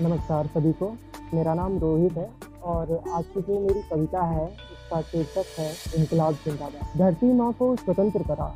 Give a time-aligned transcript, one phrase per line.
[0.00, 0.96] नमस्कार सभी को।
[1.34, 2.30] मेरा नाम रोहित है
[2.62, 7.76] और आज की जो मेरी कविता है, उसका शीर्षक है इनकलाब जिंदाबाद। धरती माँ को
[7.76, 8.54] स्वतंत्र करा।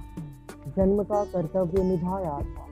[0.77, 2.67] जन्म का कर्तव्य निभाया था।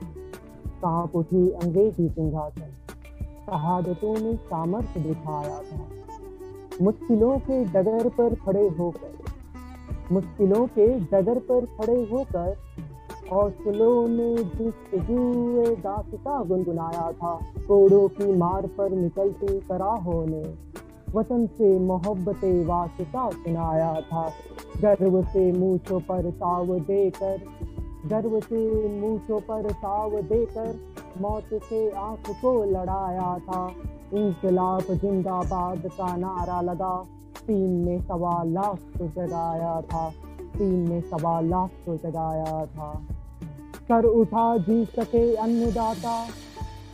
[0.81, 2.71] कहाँ उठी अंग्रेज़ी सिंहासन।
[3.45, 5.87] शहादतों ने सामर्थ्य दिखाया था।
[6.81, 9.17] मुश्किलों के डगर पर खड़े होकर
[10.11, 12.57] मुश्किलों के डगर पर खड़े होकर
[13.31, 20.53] हौसलों ने जिस जिसजुए दासता गुनगुनाया था कोड़ों की मार पर निकलती कराहों ने
[21.15, 24.31] वतन से मोहब्बत वास्ता सुनाया था।
[24.81, 27.39] गर्व से मूछों पर ताव देकर,
[28.05, 30.79] गर्व से मूछों पर ताव देकर
[31.21, 33.71] मौत से आँख को लड़ाया था।
[34.13, 37.05] इंकलाब जिंदाबाद का नारा लगा,
[37.47, 40.11] तीन ने सवा लाख को जगाया था।
[40.57, 43.01] तीन ने सवा लाख को जगाया था।
[43.91, 46.27] कर उठा जी सके अन्नदाता।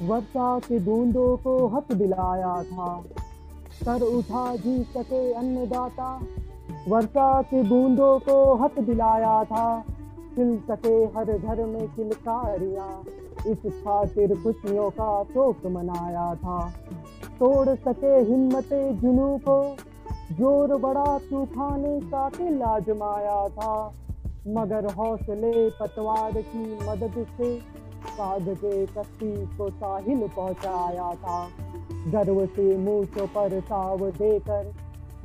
[0.02, 2.88] वर्षा की बूंदों को हक दिलाया था।
[3.84, 6.22] कर उठा जी सके अन्नदाता।
[6.88, 9.80] वर्षा की बूंदों को हक दिलाया था।
[10.36, 13.04] खिल सके हर घर में किलकारियाँ
[13.48, 16.60] इस खातिर खुशियों का शोक मनाया था।
[17.40, 18.70] तोड़ सके हिम्मत
[19.02, 19.62] जुनू को।
[20.32, 23.94] ज़ोर बड़ा तूफ़ान कातिल आजमाया था।
[24.48, 27.60] मगर हौसले पतवार की मदद से
[28.08, 31.48] साध के कश्ती को साहिल पहुँचाया था।
[32.08, 34.74] गर्व से मूछों पर साव देकर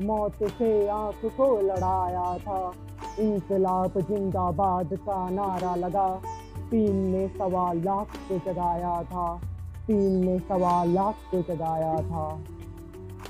[0.01, 2.73] मौत से आँख को लड़ाया था।
[3.19, 6.23] इंकलाब जिंदाबाद का नारा लगा।
[6.71, 9.41] टीम ने सवा लाख को जगाया था।
[9.87, 12.41] टीम ने सवा लाख को जगाया था।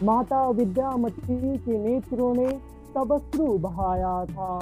[0.02, 2.48] माता विद्यामती के नेत्रों ने
[2.96, 4.58] तबस्रु बहाया था।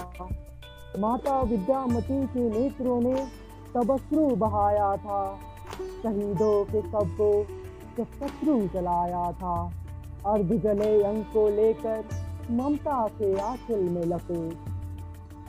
[0.98, 3.26] माता विद्यामती के नेत्रों ने
[3.74, 5.38] तबस्रु बहाया था।
[6.02, 7.44] शहीदों के कब्बों
[7.96, 9.72] से शत्रु जलाया था।
[10.26, 12.04] अर्ध जले अंग को लेकर
[12.50, 14.48] ममता के आंचल में लपे।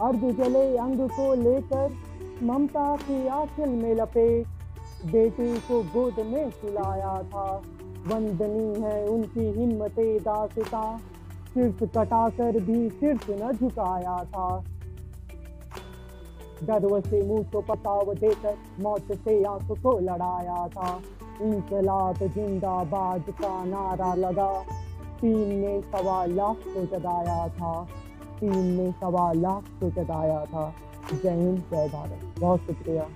[0.01, 1.93] अर्ध जले अंग को लेकर
[2.43, 4.41] ममता के आंचल में लपे।
[5.11, 7.61] बेटी को गोद में सुलाया था।
[8.07, 10.97] वंदनी है उनकी हिम्मत दासता।
[11.53, 14.63] सिर्फ़ कटाकर भी सिर्फ़ न झुकाया था।
[16.63, 20.99] गर्व से मुँह को पताव देकर मौत से आँख को लड़ाया था।
[21.41, 24.63] इंकलाब जिंदाबाद का नारा लगा।
[25.21, 27.87] तीन ने सवा लाख को जगाया था।
[28.39, 30.73] तीन ने सवा लाख को जगाया था।
[31.23, 33.07] जय हिंद, जय भारत। बहुत शुक्रिया।